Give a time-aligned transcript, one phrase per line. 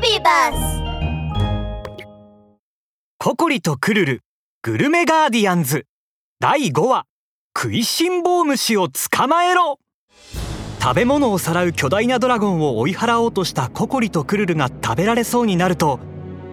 [0.00, 0.82] ビバス
[3.18, 4.20] ココリとクルル
[4.62, 5.84] グルメガーディアンズ。
[6.38, 7.04] 第5話
[7.54, 9.78] 食いしん坊虫を捕まえろ。
[10.80, 16.00] 食べ物をさらう巨大なドラゴンを追い払おうとしたココリとクルルが食べられそうになると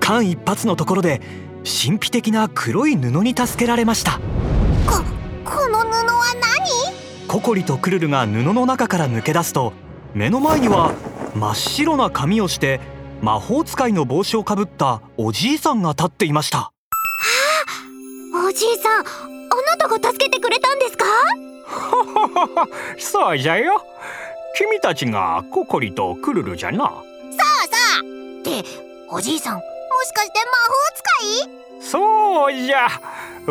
[0.02, 1.22] 間一髪のところで
[1.64, 4.20] 神秘的な黒い布に助けられました。
[4.86, 5.04] こ
[5.46, 7.28] この布は何？
[7.30, 9.72] ココリとクルルが布の中から抜け出すと
[10.14, 10.94] 目の前には
[11.34, 12.82] 真っ白な髪をして
[13.22, 16.72] 魔法使いの帽子をかぶったおじいさんが立っていました。
[18.48, 21.06] おじいさんあなたが助けてくれたんですか？
[23.00, 23.84] そうじゃよ。
[24.56, 26.86] 君たちがココリとクルルじゃな。
[26.88, 26.90] っ
[28.44, 28.64] て
[29.10, 29.62] おじいさんも
[30.06, 31.82] しかして魔法使い？
[31.82, 32.88] そうじゃ。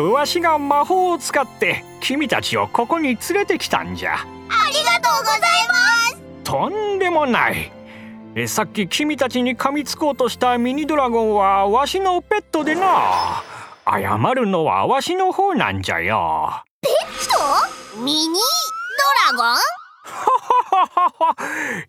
[0.01, 4.13] わしが魔法を使って君たちをここに連れてきたんじゃ。
[4.15, 4.17] あ
[4.69, 5.73] りがとうございま
[6.09, 6.17] す。
[6.43, 7.71] とんでもない
[8.39, 13.41] えさっき君たちに噛みつこうとしたミニドラゴンはわしのペットでな。
[13.83, 16.51] 謝るのはわしの方なんじゃよ。
[17.95, 18.35] とミニ
[19.31, 19.55] ドラゴ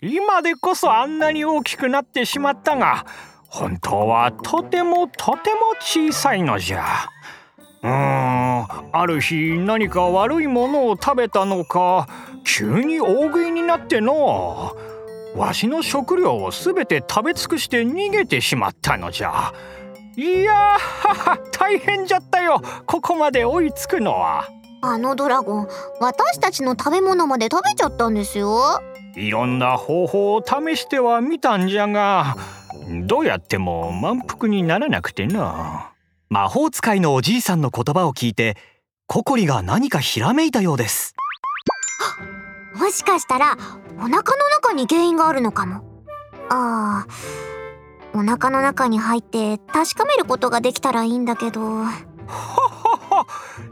[0.01, 0.09] ン？
[0.11, 3.05] 今でこそあんなに大きくなってしまったが
[3.47, 7.11] 本当はとてもとても小さいのじゃ。
[7.83, 12.09] うーんある日何か悪いものを食べたのか
[12.43, 14.75] 急に大食いになっての
[15.35, 19.53] わしの食料をすべて食べ尽くして逃げてしまったのじゃ。
[20.17, 22.61] いやー大変じゃったよ。
[22.87, 24.49] ここまで追いつくのは。
[24.81, 25.69] あのドラゴン
[26.01, 28.81] 私たちの食べ物まで食べちゃったんですよ。
[29.17, 32.37] いろんな方法を試してはみたんじゃが
[33.07, 35.93] どうやっても満腹にならなくてな。
[36.31, 38.57] 魔法使いのおじいさんの言葉を聞いて
[39.07, 41.15] ココリが何かひらめいたようです。
[42.75, 43.57] もしかしたら
[43.99, 45.85] お腹の中に原因があるのかも。
[46.51, 47.07] ああ
[48.15, 51.61] お腹の中に入って確かめることができたらいいんだけど。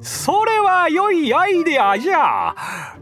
[0.01, 2.55] それは良いアイデアじゃ。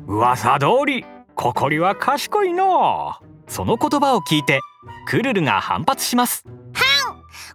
[0.06, 3.14] 噂通りココリは賢いの。
[3.48, 4.60] その言葉を聞いて
[5.06, 6.44] クルルが反発します。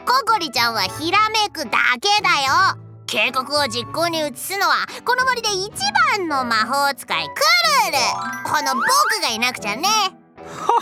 [0.06, 2.30] ココリちゃんはひらめくだけだ
[2.76, 5.72] よ計画を実行に移すのはこの森で一
[6.18, 7.98] 番の魔法使いクルル。
[8.46, 9.88] この僕がいなくちゃね。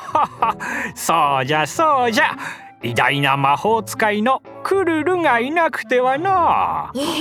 [0.94, 2.36] そうじゃそうじゃ。
[2.84, 6.92] 偉大な魔法使いのクルルがいなくてはな。
[6.96, 7.14] えへへへ。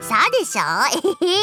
[0.00, 0.62] そうでしょ？
[1.22, 1.38] えへへ。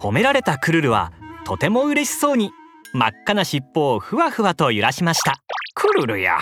[0.00, 1.12] 褒められたクルルは
[1.44, 2.50] とても嬉しそうに
[2.92, 5.36] 真っ赤な尻尾をふわふわと揺らしました。
[5.74, 6.40] クルルや。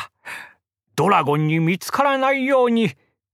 [0.96, 2.92] ドラゴンに見つからないように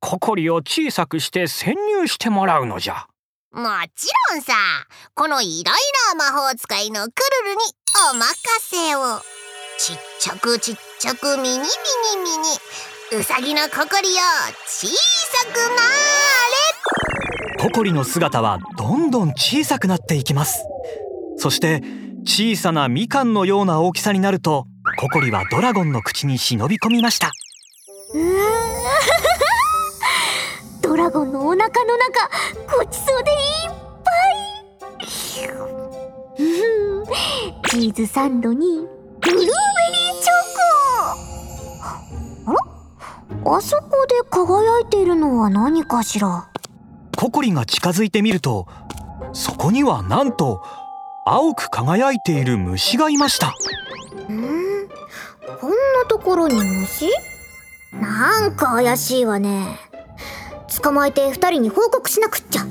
[0.09, 3.09] ココリを小さくして潜入してもらうのじゃ。
[3.53, 3.62] も
[3.97, 4.53] ちろんさ。
[5.17, 5.75] この偉大
[6.17, 7.11] な魔法使いのク
[7.44, 7.62] ルルに
[8.12, 8.25] お任
[8.61, 9.19] せを。
[9.78, 13.19] ちっちゃくちっちゃくミニミニミニ。
[13.19, 14.21] うさぎのココリを
[14.69, 15.56] 小さく
[17.59, 20.65] なココリの姿はどんどん小さくなっていきます。
[21.37, 21.83] そして
[22.25, 24.69] 小さなみかんのような大きさになると
[25.00, 27.33] ココリはドラゴンの口に忍び込みました。
[28.15, 29.36] れうー
[32.12, 33.39] 中ごちそうでいっ
[34.05, 34.11] ぱ
[35.05, 35.09] い。
[37.71, 38.87] チーズサンドに
[39.21, 40.33] ブルーベリーチョ
[42.47, 42.55] コあ
[43.50, 46.49] らあそこで輝いているのは何かしら
[47.17, 48.67] ココリが近づいてみると
[49.33, 50.37] そこにはなん。
[50.37, 50.62] と
[51.27, 53.53] 青く輝いている虫がいました
[54.28, 54.88] うん。
[55.61, 55.71] こん。
[55.71, 55.77] な
[56.09, 57.09] ところに虫
[57.93, 58.55] なん。
[58.56, 59.78] か怪しいわね
[60.87, 62.67] 捕まえて二人に報告しなくっちゃ。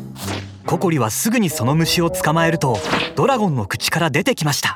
[0.66, 2.78] ココリはすぐにその虫を捕まえると
[3.18, 4.74] ドラゴンの口から出てきました。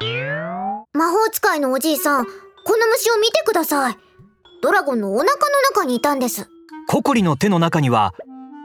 [0.92, 3.96] 魔法使いのおじいさんこの虫を見てください。
[4.62, 5.36] ドラゴンのお腹の
[5.74, 6.50] 中にいたんです。
[6.90, 8.14] ココリの手の中には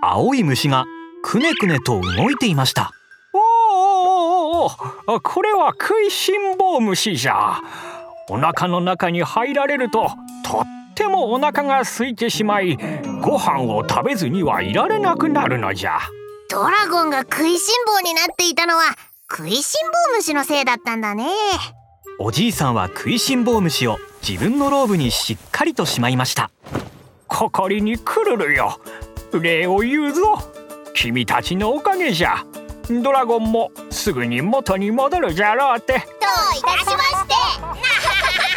[0.02, 0.86] 青い虫が
[1.22, 2.90] くねくねと動いていました。
[3.32, 7.60] おーおーおーおーこれは食いしん坊虫じゃ。
[8.28, 10.10] お腹の中に入られると
[10.44, 12.76] とってもお腹が空いてしまい
[13.24, 15.98] ご飯を食べずにはいられなくなるのじゃ。
[16.50, 18.82] ドラゴンが食いしん坊になっていたのは
[19.30, 21.24] 食いしん坊虫のせいだったんだね。
[22.18, 26.50] おじいさんは食いしん坊虫を自分のローブにしっかりとしまいました。
[27.26, 28.78] ココリに来るるよ。
[29.32, 30.38] 礼を言うぞ。
[30.92, 32.44] 君たちのおかげじゃ。
[33.02, 35.94] ドラゴンもすぐに元に戻るじゃろうって。
[35.94, 36.04] どうい
[36.62, 38.53] たしまして